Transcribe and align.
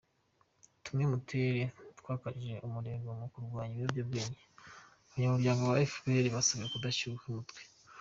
Tumwe 0.83 1.03
mu 1.11 1.17
turere 1.27 1.63
twakajije 1.99 2.55
umurego 2.67 3.07
mu 3.19 3.25
kurwanya 3.33 3.73
ibiyobyabwenge 3.75 4.39
Abanyamuryango 4.45 5.61
ba 5.71 5.81
Efuperi 5.87 6.27
basabwe 6.35 6.65
kudashyuha 6.73 7.23
imitwe 7.31 7.61